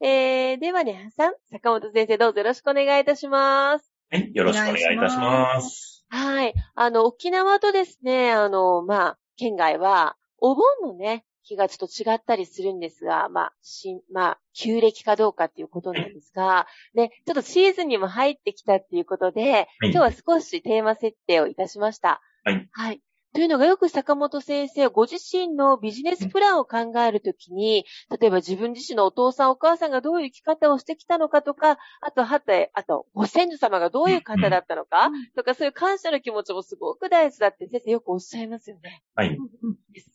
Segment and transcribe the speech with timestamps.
[0.00, 3.90] えー、では根葉さん、坂本先生どうぞよろしくお願いいたします。
[4.10, 6.04] はい、よろしくお願いいたします。
[6.08, 6.54] はい。
[6.74, 22.20] あの、沖縄とですね、あの、まあ、県外は、お盆のね、日がちょっと違ったりするんですが、まあ、し、まあ、旧暦かどうかっていうことなんですが、ね、ちょっとシーズンにも入ってきたっていうことで、はい今日は少しテーマ設定をいたしました。
[22.44, 22.68] はい。
[22.72, 23.00] はい。
[23.36, 27.84] というのがよく坂本先生、ご自身のビジネスプランを考えるときに、
[28.18, 39.02] 例えば自分自身のお父さんお母さんがどういう生き方をしてきたのかとか、あと、はて、あと、ご先祖様がどういう方だったのか、とか、そういう感謝の気持ちもすごく大事だって先生よくおっしゃいますよね。
[39.14, 39.36] はい。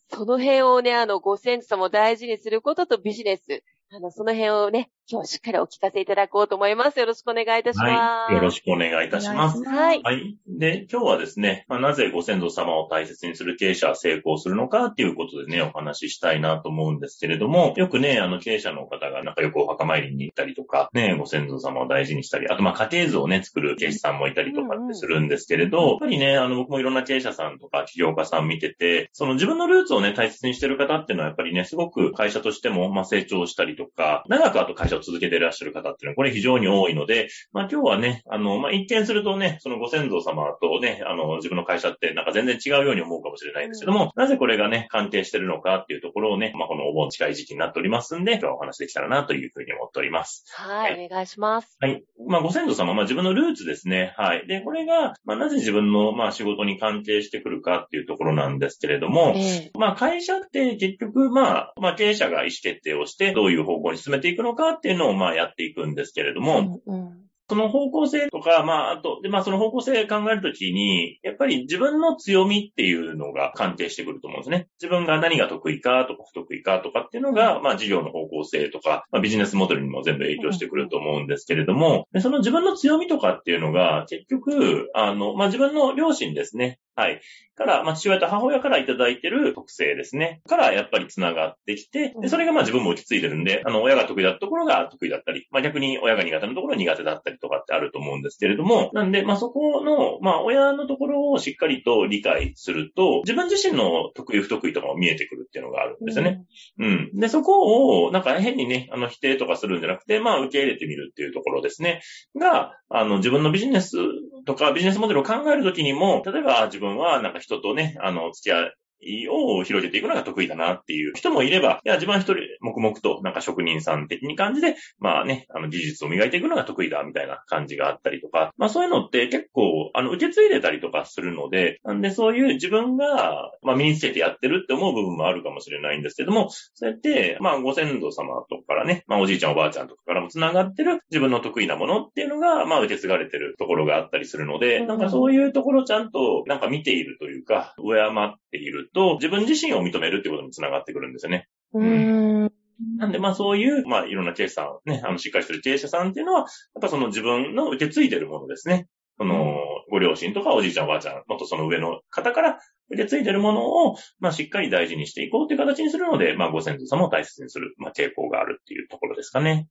[0.08, 3.62] その辺をね、あの、ご先祖様を大事にすることとビジネス、
[3.92, 7.00] あの、その辺をね、今日しっかりお聞かせいただこうと思います。
[7.00, 7.90] よろしくお願いいたします。
[7.90, 8.34] はい。
[8.34, 9.62] よろしくお願いいたします。
[9.64, 10.38] はいはい。
[10.46, 50.44] で、今日はですね、まあ、なぜご先祖様を大切にする経営者は成功するのかっていうことでね、お話ししたいなと思うんですけれども、よくね、あの経営者の方がなんかよくお墓参りに行ったりとか、ね、ご先祖様を大事にしたり、あとまあ家庭図をね、作る経営者さんもいたりとかってするんですけれど、やっぱりね、あの僕もいろんな経営者さんとか起業家さん見てて、その自分のルーツをね、大切にしてる方っていうのはやっぱりね、すごく会社としてもまあ成長したりとか、長くあと会社を続けていらっしゃる方っていうのはこれ非常に多いので、まあ今日はね、あの、まあ一見するとね、そのご先祖様とね、あの、自分の会社ってなんか全然違うように思うかもしれないんですけども、なぜこれがね、関係してるのかっていうところをね、まあこのお盆近い時期になっておりますんで、今日はお話できたらなというふうに思っております。
[50.54, 51.76] はい、お願いします。
[51.80, 52.02] はい。
[52.26, 54.14] まあ、ご先祖様、まあ、自分のルーツですね。
[54.16, 54.46] はい。
[54.46, 67.22] で、これが、まあ、なぜ自分の、まあ、仕事に関係してくるかっていうところなんですけれども、ええまあ、会社って結局、まあ、まあ、経営者が意思決定をして、どういう方向に進めていくのかっていうのを、まあ、やっていくんですけれども、うんうん
[67.52, 74.68] その方向性とか、まあ、あと、で、まあ、その方向性考えるときに、やっぱり自分の強みっていうのが関係してくると思うんですね。
[74.80, 86.78] 自分が何が得意かとか不得意かとかっていうのが、まあ、事業の方向性とか、まあ、ビジネスモデルにも全部影響してくると思うんですけれども、でその自分の強みとかっていうのが、結局、あの、まあ、自分の両親ですね。
[86.94, 87.20] はい。
[87.54, 90.42] から、まあ、父親と母親からいただいてる特性ですね。
[90.48, 106.42] から、やっぱり繋がってきて、でそれがまあ自分も受け継いでるんで、あの、親が得意だったところが得意だったり、まあ、逆に親が苦手なところが苦手だったりとかってあると思うんですけれども、なんで、まあ、そこの、まあ、親のところをしっかりと理解すると、自分自身の得意不得意とかも見えてくるっていうのがあるんですよね。
[106.78, 107.10] うん。
[107.14, 112.02] で、そこを、なんか変にね、あの、否定とかするんじゃなくて、まあ、受け入れてみるっていうところですね。
[112.38, 113.96] が、あの、自分のビジネス
[114.44, 118.70] とかビジネスモデルを考えるときにも、例えば自分はなんか人とね、あの、付き合
[119.00, 151.48] いを広げていくのが得意だなっていう人もいれば、いや、自分は一人黙々となんか職人さん的に感じで、まあね、あの、技術を磨いていくのが得意だみたいな感じがあったりとか、まあそういうのって結構、あの、受け継いでたりとかするので、なんでそういう自分が、まあ身につけてやってるって思う部分もあるかもしれないんですけども、そうやって、まあご先祖様とかからね、まあおじいちゃんおばあちゃんとかからも繋がってる自分の得意なものっていうのが、まあ受け継がれてるところがあったりするので、うんなんかそういうところをちゃんとなんか見ているというか、敬っていると、自分自身を認めるっていうことに繋がってくるんですよね。
[151.74, 152.52] うーん。
[152.98, 156.48] なんで、まあそういう、まあいろんな経営者さん、ね、あの、しっかりしてる経営者さんっていうのは、やっ
[156.80, 158.88] ぱその自分の受け継いでるものですね。
[159.18, 159.56] その、
[159.90, 162.58] ご両親とかおじいちゃんおばあちゃん、もっとその上の方から
[162.90, 169.68] 受け継いでるものを、まあしっかり大事にしていこうという形にするので、まあご先祖様を大切にする、まあ傾向があるっていうところですかね。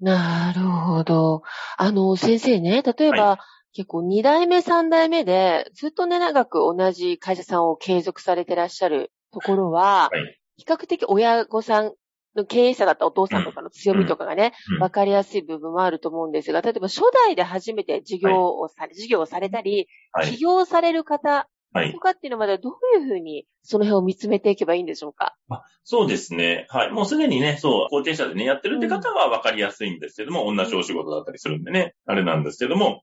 [0.00, 1.42] なるほど。
[1.76, 3.38] あの、先生ね、例えば、は
[3.72, 11.92] 結構2代目、3代目で、ずっとね、長く同じ会社さんを継続されてらっしゃるところは、はい比較的親御さん
[12.36, 21.98] の経営者だったお父さんとかの強みとかがね、うんわかりやすい部分もあると思うんですが、例えば初代で初めて事業をされ、事業をされたり、はい起業される方はいと。
[22.00, 25.36] かっていうのまではどういうふうにその辺を見つめていけばいいんでしょうか？
[25.84, 26.66] そうですね。
[26.70, 26.90] はい。
[26.90, 33.02] もうすでにね、そう、後継者でね、やってるって方は分かりやすいんですけども、同じお仕事だったりするんでね、あれなんですけども、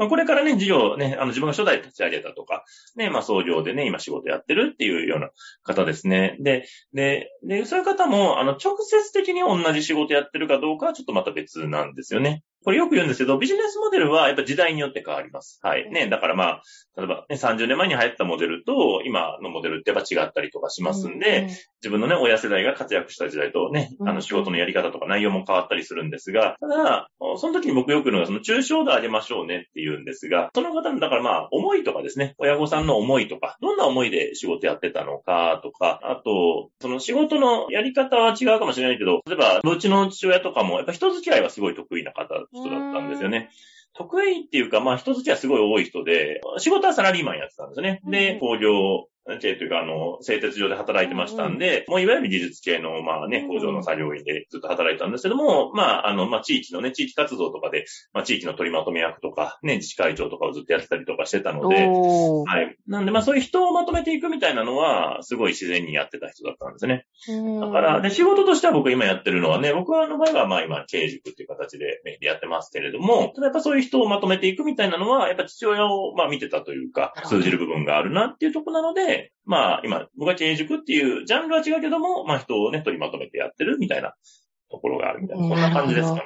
[0.00, 2.64] まあ、これからね、事業ね、あの、自分が初代立ち上げたとか、
[2.96, 5.28] ね、まあ、創業でね、今仕事やってるっていうような
[5.62, 6.38] 方ですね。
[6.40, 12.42] で、で、で、そういう方も、あの、直接的に同じ仕事やってるかどうかはちょっとまた別なんですよね。
[12.64, 15.58] これよく言うんですけど、ビジネスモデルはやっぱ時代によって変わります。
[15.62, 15.90] はい。
[15.90, 16.62] ね、だからまあ、
[16.96, 21.48] 例えばね、30年前に流行ったモデルと、今のモデルってやっぱ違ったりとかしますんで、
[21.82, 43.50] 自分のね、親世代が活躍した時代とね、あうんの仕事のやり方とか内容も変わったりするんですが、ただ、その時に僕よく言うのが、その抽象度上げましょうねって言うんですが、その方の、だからまあ、思いとかですね、親御さんの思いとか、どんな思いで仕事やってたのかとか、あと、その仕事のやり方は違うかもしれないけど、例えば、うちの父親とかも、やっぱ人付き合いはすごい得意な方、人だったんですよね。
[43.92, 48.00] 得意っていうか、まあ人付き合いすごい多い人で、仕事はサラリーマンやってたんですよね。
[48.04, 49.08] うんで、工業
[49.40, 62.76] 系というか、あの、製鉄所で働いてましたんで、もういわゆる技術系の、まあね、工場の作業員でずっと働いてたんですけども、まあ、あの、まあ地域のね、地域活動とかで、まあ地域の取りまとめ役とか、ね、自治会長とかをずっとやってたりとかしてたので、はい。
[62.86, 67.06] なんで、まあそういう人をまとめていくみたいなのは、すごい自然にやってた人だったんですね。
[67.60, 79.09] だから、で、仕事としては僕今やってるのはね、僕はの場合はまあ今、経営塾っていう形でメインでやってますけれども、ただやっぱそういう人をまとめていくみたいなのは、やっぱ父親をまあ見てたというか通じる部分があるなっていうところなので、
[79.44, 84.14] まあ今、僕は経営塾っていうジャンルは違うけども、まあ人をね、取りまとめてやってるみたいな
[84.70, 86.22] ところがあるみたいな、そんな感じですかね。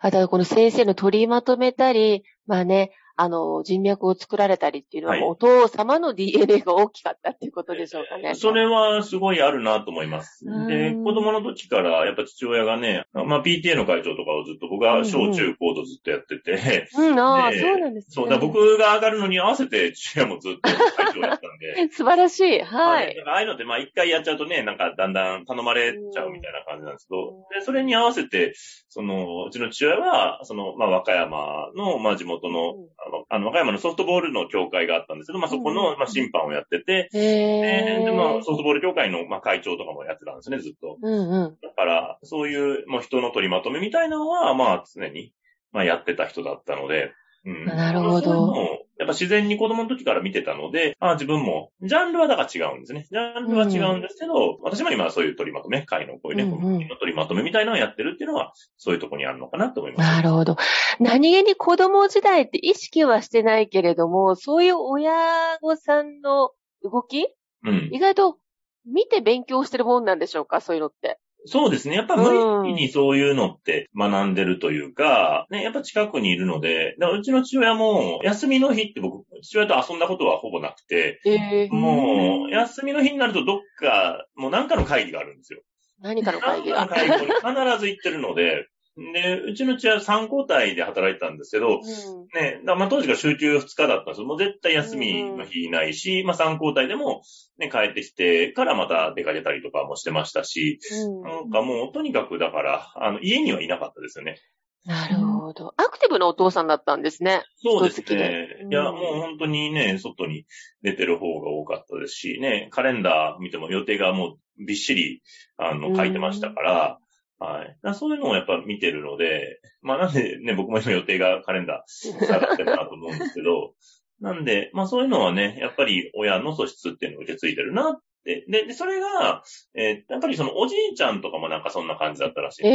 [0.00, 8.34] あ、だからこの先生の取りまとめたり、まあね、あの、人脈を作られたりっていうのは、はいお父様の DNA が大きかったっていうことでしょうかね。
[8.34, 10.64] それはすごいあるなと思いますう。
[10.64, 18.12] んで、子供の時からやっぱ父親がね、まあ PTA の会長とかをずっと僕は小中高とずっとやってて、うん、ああ、でそうなんですね。
[18.14, 22.60] そう、だ僕が上がるのに合わせて父親もずっと会長やったんで、 素晴らしい。
[22.60, 23.16] ははい。
[23.26, 28.54] ああいうのって、まあ一回やっちゃうとね、なんかだんだん頼まれちゃうみたいな感じなんですけど、で、それに合わせて、
[28.88, 38.42] その、うちの父親は、その、まあ和歌山の、まあ地元の、うんあの、あの和歌山のソフトボールの協会があったんですけど、まあそこうんの、まあ審判をやってて、へで、でまあー。
[38.42, 40.98] ソフトボール協会の、まあ会長とかもやってたんですね、ずっと。
[41.02, 41.56] うんうん。
[41.62, 45.32] だから、そういう、もう人の取りまとめみたいなのは、まあ常に、
[45.72, 47.12] まあやってた人だったので、
[47.44, 47.66] うん。
[47.66, 53.06] なるほどそういうのをやっぱ自然に子供の時から見てたので、あ自分も、ジャンルはだから違うんですね。
[53.10, 60.10] ジャンルは違うんですけど、私も今そういう取りまとめ、会のこういうね、うんうんコミュニティの取りまとめみたいなのをやってるっていうのは、そういうところにあるのかなと思います。
[60.10, 60.56] なるほど。
[61.00, 66.50] 何気に子供時代って意識はしてないけれども、そういう親御さんの
[66.82, 67.26] 動き？
[67.64, 67.90] うん。
[67.92, 68.38] 意外と
[68.86, 70.60] 見て勉強してるもんなんでしょうか？
[70.60, 71.18] そういうのって。
[71.46, 71.96] そうですね。
[71.96, 85.60] やっぱ無意識にそういうのって学んでるというか、ね、やっぱ近くにいるので、だからうちの父親も、休みの日って僕、父親と遊んだことはほぼなくて、ええもう、休みの日になるとどっか、もう何かの会議があるんですよ。
[86.00, 86.86] 何かの会議が。
[86.86, 94.26] 何かの会議に必ず行ってるので、で、うちの父は3交代で働いてたんですけど、うんね、まあ当時が週休2日だったんですよ。
[94.26, 97.22] もう絶対休みの日いないし、まあ3交代でも、
[97.58, 100.78] ね、帰ってきてからまた出かけたりとかもしてましたし、
[101.24, 104.38] なんかもうとにかくだから、あの、家にはいなかったですよね。
[104.86, 105.72] なるほど。
[105.78, 107.42] アクティブなお父さんだったんですね。
[107.56, 108.48] そうですね。
[108.64, 110.46] うんいや、もう本当にね、外に
[110.82, 115.22] 出てる方が多かったですし、ね、カレンダー見ても予定がもうびっしり、
[115.56, 116.98] あの、書いてましたから、
[117.44, 117.76] はい。
[117.82, 123.74] だそういうのをやっぱ見てるので、まあなんでね、僕も今予定がカレンダー下がってるなと思うんですけど、
[124.20, 128.44] なんで、まあそういうのはね、やっぱり親の素質っていうのを受け継いでるなって。
[128.48, 129.42] で、で、それが、
[129.74, 132.70] えーやっぱりそのおじいちゃんとかもなんかそんな感じだったらしいえ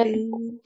[0.00, 0.04] え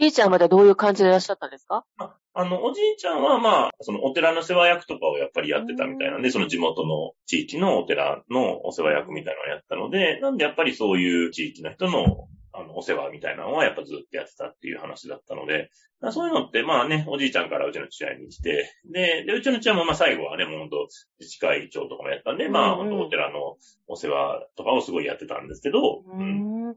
[0.00, 1.84] じいちゃんまではどういう感じでいらっしゃったんですか？
[1.98, 15.70] ああの、おじいちゃんは、まあ、そのお寺の世話役とかをやっぱりやってたみたいなんで、その地元の地域のお寺のお世話役みたいなのをやったので、なんでやっぱりそういう地域の人の、あの、お世話みたいなのはやっぱずっとやってたっていう話だったので、
[16.10, 20.88] そういうのって、まあね、おじいちゃんからうちの父親に来て、で、で、うちの父親もまあ最後はね、もう本当
[21.20, 23.56] 自治会長とかもやったんで、まあうんうん本当お寺の
[23.86, 26.76] お世話とかをすごいやってたんですけど、ううんん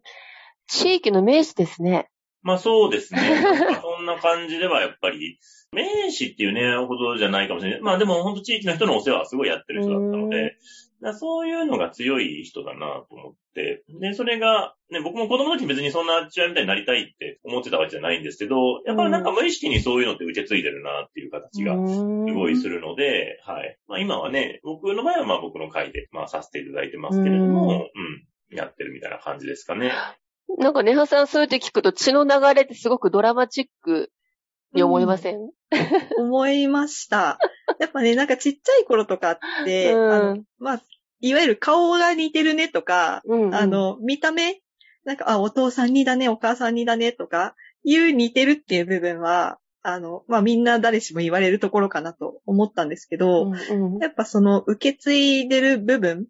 [0.67, 2.09] 地域の名士ですね。
[2.45, 3.19] まあそうですね。
[3.81, 5.39] そんな感じではやっぱり、
[5.71, 7.81] 名士っていうね、ほどじゃないかもしれない。
[7.81, 10.55] まあでも本当地域の人のお世話はすごいやってる人だったのうんで、
[11.01, 22.01] だそういうのが強い人だなと思って、で、それが、ね、僕も子供の時別にそんな父親みたいになりたいって思ってたわけじゃないんですけど、やっぱりなんか無意識にそういうのって受け継いでるなっていう形がすす
[22.33, 23.77] ごいするので、はい。
[23.87, 28.03] まあ今はね、僕の場合はまあ僕の会で、まあさせていただいてますけれども、うん。
[28.51, 29.91] うん、やってるみたいな感じですかね。
[30.57, 34.11] なんか、ネハさんそうやって聞くと血の流れってすごくドラマチック
[34.73, 35.49] に思いません、
[36.17, 37.39] 思いました。
[37.79, 40.13] やっぱね、なんかちっちゃい頃とかって、うん。
[40.13, 40.81] あの、まあ、
[41.21, 43.55] いわゆる顔が似てるねとか、うんうん。
[43.55, 44.61] あ、の、見た目、
[45.03, 54.01] なんか、あ、お父さんにだね、お母さんにだね、とか、いう似てるっていう部分は、あの、まあ、みんな誰しも言われるところかなと思ったんですけど、うんうん。
[54.01, 56.27] やっぱその受け継いでる部分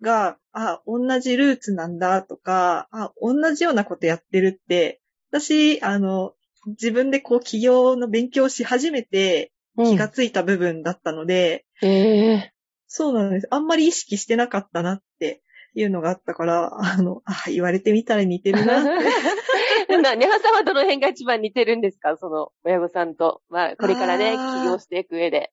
[0.00, 6.32] が、あ、同じルーツなんだとか、あ、同じようなことやってるって、私、あの、
[6.66, 12.52] 自分でこう企業の勉強をし始めて気がついた部分だったので、うんえ
[12.88, 13.48] そうなんです。
[13.50, 15.42] あんまり意識してなかったなって
[15.74, 18.90] いうのがあったから、あの、あ、言われてみたら似てるなって。
[19.88, 22.16] え な、ネハさんはどの辺が一番似てるんですか？
[22.16, 23.42] その、親御さんと。
[23.48, 25.52] まあ、これからね、起業していく上で。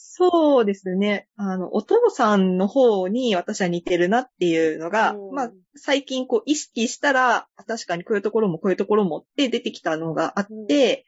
[0.00, 1.26] そうですね。
[1.36, 5.34] あの、お父さんの方に私は似てるなっていうのが、うん。
[5.34, 11.04] まあ、最近こう意識したら、確かにこういうところもこういうところもって出てきたのがあって、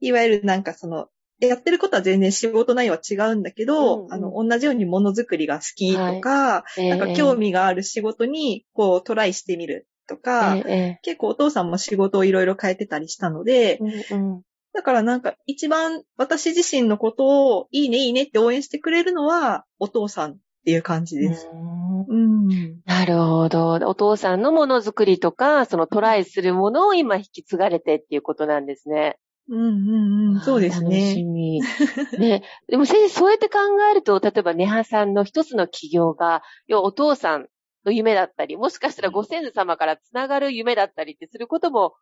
[0.00, 1.08] いわゆるなんかその、
[1.40, 4.12] やってることは全然仕事内容は違うんだけど、うんうん。
[4.12, 11.00] あの、同じようにものづくりが好きとか、えなんか興味がある仕事にこうトライしてみるとか、ええ。
[11.02, 14.42] 結構お父さんも仕事をいろいろ変えてたりしたので、うんうん
[14.74, 21.48] だからなんか一番私自身のことをいいねいいねって応援してくれるのはお父さんっていう感じです。
[21.52, 22.80] うんうん。
[22.84, 23.72] なるほど。
[23.86, 29.18] お父さんのものづくりとか、そのトライするものを今引き継がれてっていうことなんですね。
[29.48, 30.40] うんうんうん。
[30.40, 31.22] そうです楽しね。
[31.22, 31.60] み。
[32.18, 32.42] ね。
[32.68, 33.58] でも先生、そうやって考
[33.90, 37.48] えると、例えばネハさんの一つの企業が、要はお父さん
[37.84, 41.94] の夢だったり、もしかしたらご先祖様からつながる夢だったりってすることも、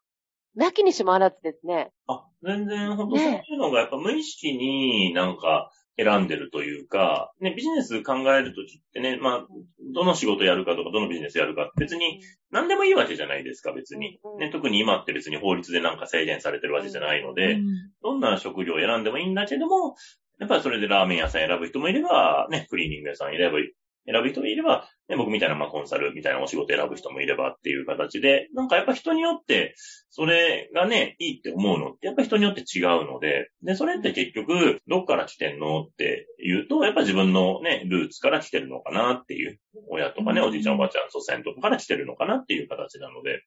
[0.54, 1.90] なきにしもあらずですね。
[2.06, 9.47] あ、全然、本当そうねいうのがやっぱ無意識になんか選んでるというか、ね、ビジネス考えるときってね、まあ、
[9.92, 14.38] どの仕事やるかとか、どのビジネスやるか別に何でもいいわけじゃないですか、別にうん。
[14.38, 17.59] ね、特に今って別に法律でなんか制限されてるわけじゃないので、
[18.02, 19.97] どんな職業を選んでもいいんだけども、
[20.38, 23.59] やっぱりそれでラーメン屋さん選ぶ人もいれば、ね、クリーニング屋さん選ぶ、
[24.06, 29.75] 選ぶ人もいれば、ね、僕みたいなまあコンサルみたいなお仕事選ぶ人もいればっていう形で、なんかやっぱ人によって、
[30.11, 40.49] それがね、いいって思うのってやっぱ人によって違うので、で、それって結局、どっから来てんのって言うと、やっぱ自分のね、ルーツから来てるのかなっていう、親とかね、うん。
[40.49, 43.42] おじいちゃんおばあちゃん、祖先とかから来てるのかなっていう形なので、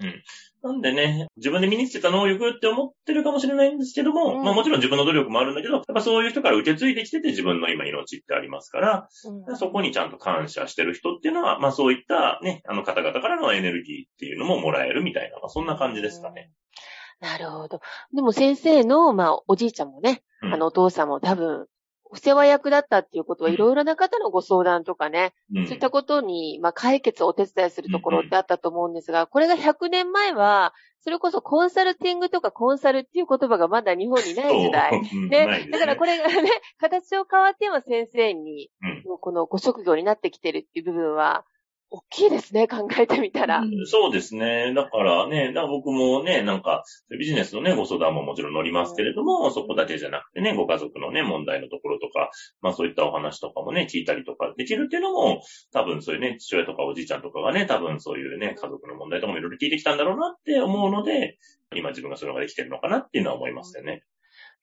[0.00, 0.22] うん。
[0.62, 16.50] なんでね、自分で身につけた能力って思ってるかもしれないんですけども、うんまあもちろん自分の努力もあるんだけど、やっぱそういう人から受け継いできてて自分の今命ってありますから、そこにちゃんと感謝してる人っていうのは、まあそういったね、あの方々からのエネルギーっていうのももらえるみたいな、まあそんな感じですかね。
[17.20, 17.80] なるほど。
[18.12, 21.66] でも先生の、まあ、おじいちゃんもね、うんあの、お父さんも多分、
[22.10, 23.54] お世話役だったっていうことは、うん。
[23.54, 25.66] いろいろな方のご相談とかね、うん。
[25.66, 35.02] そういったことに、まあ、解決をお手伝いするところってあったと思うんですが、これが100年前は、それこそコンサルティングとかコンサルっていう言葉がまだ日本にない時代。
[35.28, 35.68] ね。
[35.70, 38.70] だからこれがね、形を変わっては先生に、
[39.06, 39.18] うん。
[39.18, 41.44] このご職業になってきてるっていう部分は、
[41.94, 43.60] 大きいですね、考えてみたら。
[43.60, 44.74] うんそうですね。
[44.74, 46.82] だからね、だから僕もね、なんか、
[47.16, 61.38] ビジネスのね、ご相談ももちろん乗りますけれども、そこだけじゃなくてね、ご家族のね、問題のところとか、まあそういったお話とかもね、聞いたりとかできるっていうのも、多分そういうね、父親とかおじいちゃんとかがね、多分そういうね、家族の問題とかもいろいろ聞いてきたんだろうなって思うので、
[61.76, 64.02] 今自分がそういうのができてるのかなっていうのは思いますよね。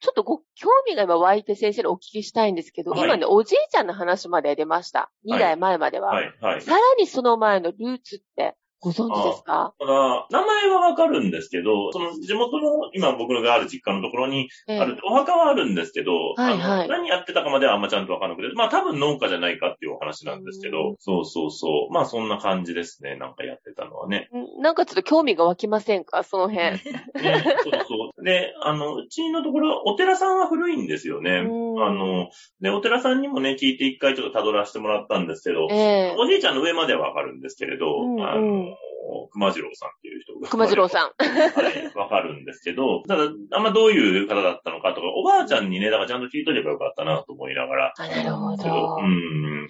[0.02, 5.12] ちょっとご興味が今湧いて先生にお聞きしたいんですけど、はい今ね、おじいちゃんの話まで出ました。
[5.28, 6.10] 2代前までは。
[6.10, 6.62] はい、はい。
[6.62, 9.76] さらにその前のルーツってご存知ですか？
[9.80, 21.94] ただ、名前はわかるんですけど、その地元の、今僕がある実家のところにええある、お墓はあるんですけど、はいはい何やってたかまではあんまちゃんとわからなくて、まあ多分農家じゃないかっていうお話なんですけうど、そうそうそう。
[21.94, 24.30] まあそんな感じですね、なんかやってたのはね。
[24.60, 26.24] んなんかちょっと興味が湧きませんか？
[26.24, 26.72] その辺。
[26.72, 28.24] ね、そうそう。
[28.24, 31.40] で、あの、うちのところ、お寺さんは古いんですよね。
[31.40, 32.30] うんあの、
[32.62, 38.78] で、お寺さんにもね、聞いて一回ちょっと辿らせてもらったんですけど、ええおじいちゃんの上まではわかるんですけれど、うんうんあの、
[39.32, 40.48] 熊次郎さんっていう人が。
[40.48, 41.12] 熊次郎さん。
[41.18, 47.94] はい、わかるんですけど、ただ、あんまどういう方だったのかとか、おばあちゃんにね、だからちゃんと聞いとればよかったなと思いながら。
[47.98, 48.98] あなるほど。
[49.00, 49.68] うん。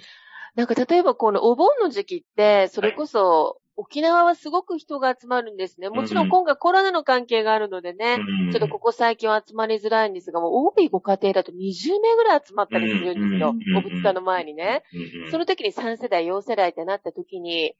[0.56, 5.90] なんか例えばこのお盆の時期って、それこそ、沖縄はすごく人が集まるんですね。
[5.90, 13.78] もちろん今回コロナの関係があるのでね、うんちょっとここ最近は集まりづらいんですが、もう多いご家庭だと20名ぐらい集まったりするんですようん。
[13.78, 14.84] お仏壇の前にね。
[14.94, 17.74] うんうんその時に3世代、4世代ってなった時に、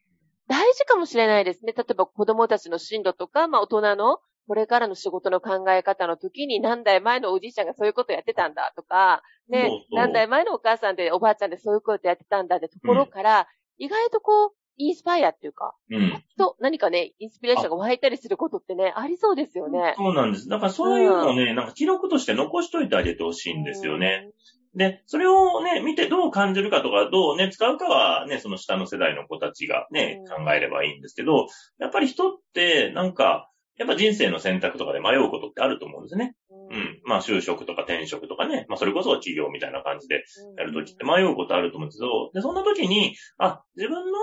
[0.48, 1.74] 大事かもしれないですね。
[1.76, 16.24] 例えば子供たちの進路とか、まあ大人のこれからの仕事の考え方の時に何代前のおじいちゃんがそういうことやってたんだとか、ねそうそう、何代前のお母さんでおばあちゃんでそういうことやってたんだってところから、意外とこう、インスパイアっていうか、うん。
[16.38, 19.94] と何かね、インスピレーションが湧いたりすることってね、ありそうですよね。
[19.98, 20.48] そうなんです。
[20.48, 24.30] だからそういうのをね、なんか記録として残しといてあげてほしいんですよね。
[24.76, 31.48] で、それをね、見てどう感じるかとか、どうね、使うかはね、その下の世代の子たちがね、うん考えればいいんですけど、
[31.78, 33.51] やっぱり人って、なんか、
[33.82, 36.36] やっぱ人生の選択とかで迷うことってあると思うんですね。
[36.52, 37.02] ううんん。
[37.04, 40.24] まあ就職とか転職とかね、まあそれこそ企業みたいな感じで
[40.56, 44.20] やるときって迷うことあると思うんですけど、で、そんな時に、あ、自分の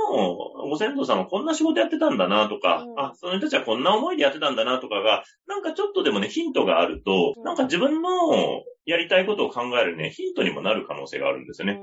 [0.71, 8.09] ご先祖さんはこんな仕事やってたんだなとか、うんあ、その人たちはこんな思いでやってたんだなとかが、なんかちょっとでもね、ヒントがあると、うんなんか自分の
[8.87, 11.81] やりたいことを考えるね、ヒントにもなる可能性があるんですよね。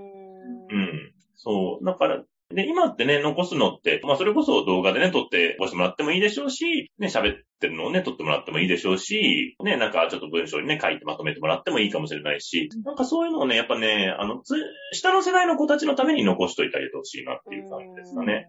[0.72, 1.14] ううんん。
[1.36, 1.86] そう。
[1.86, 14.56] だから、で、今ってね、残すのって、まあ、それこそ動画でね、撮って押してもらってもいいでしょうし、ね、喋ってるのをね、撮ってもらってもいいでしょうし、ね、なんかちょっと文章にね、書いてまとめてもらってもいいかもしれないし、なんかそういうのをね、やっぱね、あの、つ、
[14.94, 18.48] 下の世代の子たちのために残しといてあげてほしいなっていう感じですかね。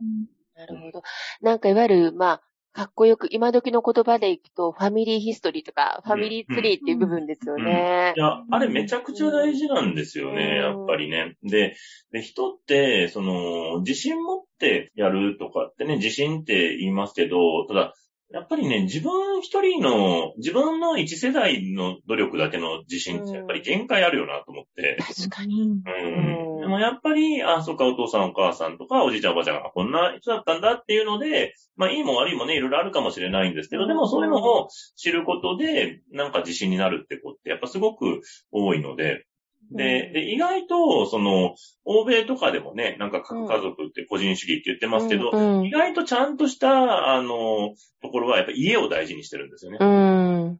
[0.54, 1.02] なるほど。
[1.40, 2.42] なんかいわゆる、まあ、
[2.76, 8.12] かっこよく、今時の言葉でいくと、ファミリーヒストリーとか、ファミリーツリーっていう部分ですよね。
[8.14, 8.21] い。
[8.21, 10.78] や、あれめちゃくちゃ大事なんですよね、うん。
[10.78, 11.37] やっぱりね。
[11.42, 11.75] で、
[12.12, 17.95] で、人って、その、自信持ってやるとかってね、自信って言いますけど、ただ、
[18.33, 24.99] やっぱりね、自分一人の、自分の一世代の努力だけの自信ってやっぱり限界あるよなと思って。
[25.00, 25.62] 確かに。
[25.62, 26.40] うん。
[26.40, 34.66] うんでもやっぱり、あ、そっか、お父さんお母さんとか、おじいちゃんおばあちゃんがこんな人だったんだっていうので、まあ、いいも悪いもね、いろいろあるかもしれないんですけど、でもそういうのを
[34.97, 39.26] 知ることで、なんか自信になるって子って、やっぱすごく多いので、
[39.73, 41.54] で、で意外と、その、
[41.85, 49.78] 欧米とかでもね、なんか核家族って個人主義って言ってますけど、うん意外とちゃんとした、あの、ところはやっぱ家を大事にしてるんですよね。
[49.80, 50.46] うん。
[50.49, 50.58] うん。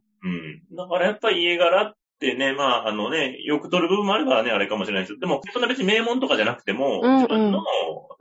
[0.75, 7.61] だからやっぱり家柄ってね、まあ、あのね、よく取る部分もあればね、あれかもしれないですけど、でも、そんな別に名門とかじゃなくても、うんうん自分の、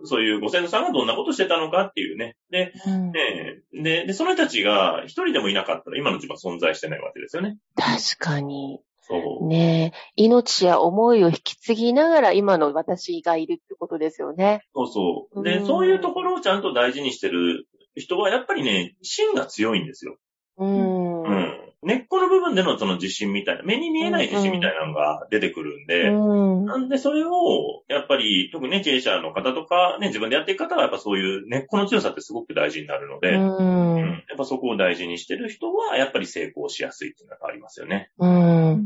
[0.05, 2.37] そういうご先祖さんがどんなことしてたのかっていうね。
[2.51, 7.57] で、うんねで、で、その人たちが一人でもいなかったら、今の自分は存在してないわけですよね。
[7.75, 8.81] 確かに。
[9.09, 9.47] そう。
[9.47, 14.63] ねえ、命や思いを引き継ぎながら今の私がいるってことですよね。
[14.75, 15.45] そうそう。
[15.45, 20.17] で、うんそういうところをちゃんと大事にしてる人は、やっぱりね、芯が強いんですよ。
[20.59, 21.23] うん。
[21.23, 21.66] うん。
[21.87, 26.65] 根っこの部分でのその自信みたいな、目に見えない自信みたいなのが出てくるんで、うん。
[26.67, 38.11] なんでそれを、やっぱり、特にね、経営者の方とか、ね、自分でやっていく方は、やっぱそういう根っこの強さってすごく大事になるので、うんうんやっぱそこを大事にしてる人は、やっぱり成功しやすいっていうのがありますよね。
[38.19, 38.85] うん。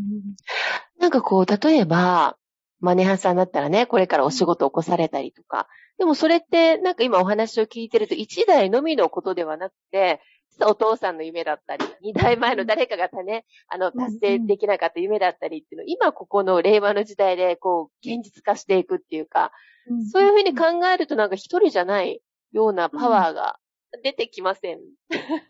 [0.99, 2.37] なんかこう、例えば、
[2.81, 5.67] マネハンさんだったらね、これからお仕事を起こされたりとか、
[5.99, 10.21] でもそれって、なんか今お話を聞いてると、一代のみのことではなくて、
[10.63, 19.53] お父さんの夢だったり、二代前の誰かがね、あの、達成できなかった夢だったりっていうのを、今ここの令和の時代で、こう、現実化していくっていうか、
[20.13, 22.21] そういうふうに考えるとなんか一人じゃない
[22.53, 23.59] ようなパワーが
[24.03, 24.81] 出てきません？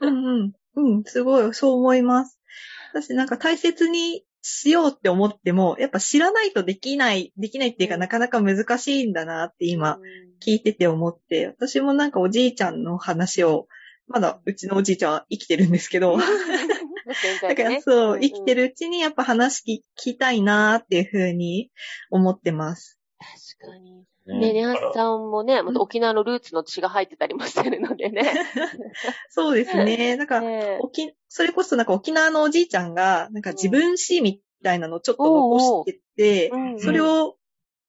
[0.00, 0.52] うんうん。
[0.76, 2.38] うん、すごい、そう思います。
[2.94, 8.00] 私なんか大切にしようって思っても、やっぱ知らないとできない、できないっていうかうん。
[8.00, 9.98] なかなか難しいんだなって今
[10.44, 13.66] 聞いてて思って、私もなんかおじいちゃんの話を、
[14.10, 16.18] まだうちのおじいちゃんは生きてるんですけど、
[17.42, 18.64] だからそう、生きてる。
[18.64, 21.70] るうちにやっぱ話聞きたいなっていうふうに
[22.10, 22.98] 思ってます。
[23.58, 24.04] 確かに。
[24.26, 28.32] ね、ネハだからさんもね、また沖縄のルーツの血が入ってたりもしてるのでね。
[29.30, 30.16] そうですね。
[30.16, 37.36] だから、ね沖、それこそなんか沖縄のおじいちゃんが、なんか自分史みたいなのをちょっと残してて、うんそれを、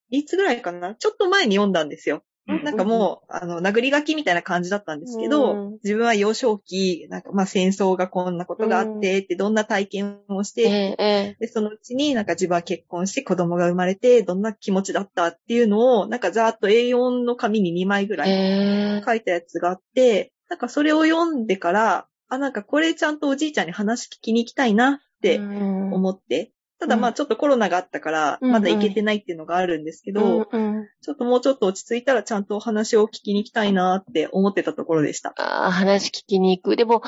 [0.09, 0.93] いつぐらいかな？
[0.95, 2.23] ちょっと前に読んだんですよ。
[2.47, 2.63] うん。
[2.63, 5.71] なんかもう、あの、殴り書きみたいな感じだったんですけど、うん。
[5.83, 19.01] 自分は幼少期、なんかまあ戦争がこんなことがあって、ってどんな体験をして、えええで、そのうちになんか自分は結婚して子供が生まれて、どんな気持ちだったっていうのを、なんかざーっと A4 の紙に2枚ぐえらいえ。
[19.05, 25.93] 書いたやつがあって、なんかそれを読んでから、あ、なんかこれちゃんとおじいちゃんに話聞きに行きたいなってうん。
[25.93, 35.35] 思って、ただまあちょっとコロナがあったから、うんまだ行けてないっていうのがあるんですけど、うんうんちょっともうちょっと落ち着いたらちゃんとお話を聞きに行きたいなって思ってたところでした。
[35.37, 36.75] あー話聞きに行く。
[36.75, 37.03] でも、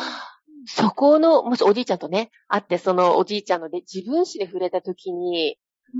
[0.67, 5.57] そこの、もしおじいちゃんとね、会って、そのおじいちゃんので自分史で触れたときに、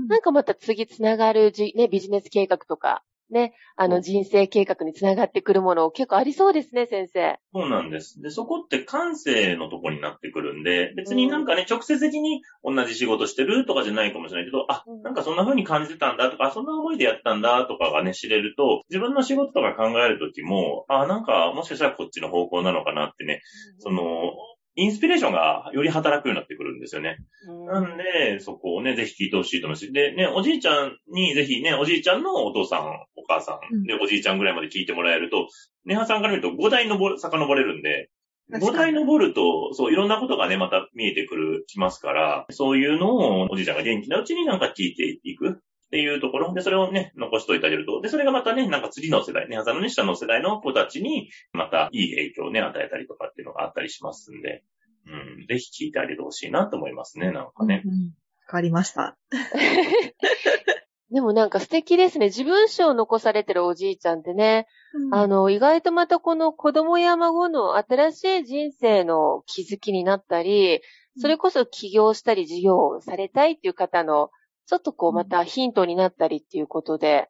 [0.08, 7.38] なんかまた次つながるじ、ね、ビジネス計画とか、ね、あの人生計画につながってくるもの結構ありそうですね、先生。
[7.52, 8.20] そうなんです。
[8.20, 23.40] で、そこって感性のとこになってくるんで、別になんかね、直接的に同じ仕事してるとかじゃないかもしれないけど、あうん、なんかそんな風に感じてたんだとか、そんな思いでやったんだとかがね、知れると、自分の仕事とか考えるときも、あ、なんかもしかしたらこっちの方向なのかなってね、
[23.78, 24.32] その、
[24.76, 27.18] インスピレーションがより働くようになってくるんですよね。
[27.48, 29.92] うん、なんで、そこをね、ぜひ聞いてほしいと思います。
[29.92, 35.48] で、ね、おじいちゃんにぜひね、おじいちゃんのお父さん、おお母さんでおじいちゃんぐらいまで聞いてもらえると、
[35.84, 38.10] ネハさんから見ると5代のぼ遡れるんで、
[38.52, 45.62] 5代登ると、そう、いろんなことがね、また見えてくる、きますから、そういうのをおじいちゃんが元気なうちになんか聞いていく
[45.94, 48.00] っていうところで、それをね、残しといてあげると。
[48.00, 54.64] で、それがまたね、なんか次の世代、ね、ハさんのね、下の世代の子たちに、またいい影響をね、与えたりとかっていうのがあったりしますんで、
[55.06, 57.76] うん、ぜひ聞いてあげてほしいなと思いますね、なんかね。
[57.76, 58.12] わ、うん、
[58.48, 59.16] かりました。
[61.12, 62.26] でもなんか素敵ですね。
[62.26, 70.80] 自分史を残されてるおじいちゃんってね、うん、あの、意外とまたこの子供や孫の新しい人生の気づきになったり、
[71.18, 74.30] それこそ起業したり事業をされたいっていう方の、
[74.66, 77.28] ちょっとこうまたヒントになったりっていうことで、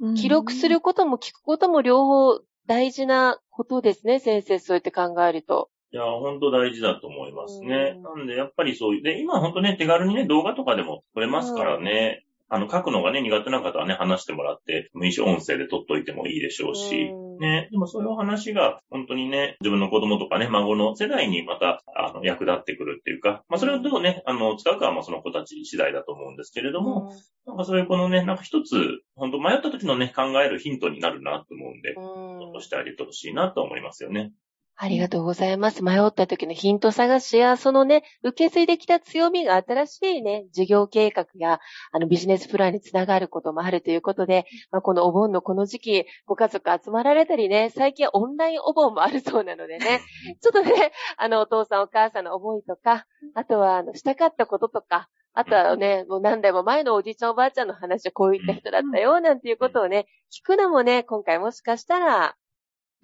[0.00, 5.70] うん、記録することも聞くことも両方大事なことですね、先生、そうやって考えると。
[5.92, 7.94] いや、ほんと大事だと思いますね。
[8.02, 12.24] なんで、やっぱりそういう、で、今ほんとね、手軽にね、動画とかでも撮れますからね。
[12.54, 27.12] あの、書くのがね、苦手な方はね、話してもらって、無意識音声で撮っといてもいいでしょうし、ね、でもそういうお話が、本当にね、自分の子供とかね、孫の世代にまた、あの、役立ってくるっていうか、まあ、それをどうね、あの、使うかは、まあ、その子たち次第だと思うんですけれども、
[27.44, 34.30] なんかそういうこのね、なんか一つ、本当迷った時のね、考えるヒントになるなと思うんで、ちょっとしてあげてほしいなと思いますよね。
[34.76, 35.84] ありがとうございます。
[35.84, 41.60] 迷った時のヒント探しや、そのね、受け継いできた強みが新しいね、事業計画や、
[41.92, 50.00] あの、ビジネスプランにつながることもあるということで、まあ、このお盆のこの時期、ご家族集まられたりね、最近はオンラインお盆もあるそうなのでね、
[50.42, 62.36] ちょっとね、あの、お父さんお母さんの思いとか、あとは、あの、したかったこととか、あとはね、もう何代も前のおじいちゃんおばあちゃんの話はこういった人だったよ、なんていうことをね、聞くのもね、今回もしかしたら、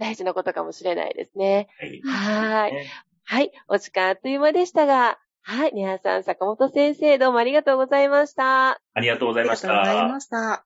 [0.01, 1.69] 大事なことかもしれないですね。
[2.05, 2.73] はい。
[3.23, 3.53] はい。
[3.69, 5.73] お時間あっという間でしたが、はい。
[5.75, 8.81] ニハさん、坂本先生、どうもありがとうございました。
[8.95, 9.69] ありがとうございました。
[9.69, 10.65] ありがとうございました。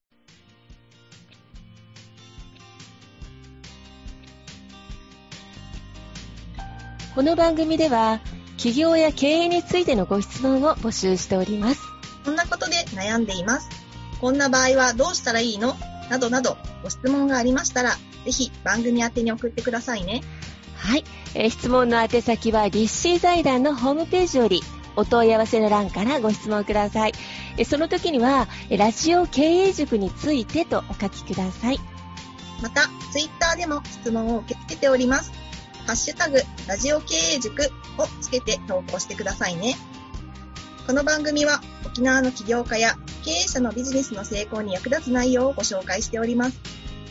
[7.16, 8.20] この番組では、
[8.56, 11.82] 企業や経営についてのご質問を募集しております。
[12.24, 13.68] こんなことで悩んでいます。
[14.20, 15.74] こんな場合はどうしたらいいの？
[16.08, 17.90] などなど、ご質問がありましたら、
[18.24, 20.22] ぜひ番組宛てに送ってくださいね。
[20.76, 21.04] はい。
[21.34, 24.62] えー、質問の宛先は、立志財団のホームページより、
[24.96, 27.12] お問い合わせの欄からご質問ください。
[27.56, 31.80] えその時には、ラジオ経営塾についてとお書きください。
[32.62, 35.32] また、ツイッターでも質問を受け付けております。
[35.86, 39.76] ハッシュタグ、ラジオ経営塾をつけて投稿してくださいね。
[40.86, 46.83] この番組は沖縄の起業家や経営者のビジネスの成功に役立つ内容をご紹介しております。